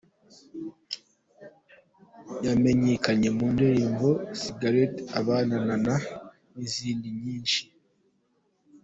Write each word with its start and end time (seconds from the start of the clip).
Yamenyekanye 2.45 3.29
mu 3.37 3.45
ndirimbo 3.53 4.09
Cigarette 4.39 5.01
Abana, 5.19 5.55
Nanale, 5.67 6.09
n’izindi 6.55 7.07
nyinshi. 7.21 7.61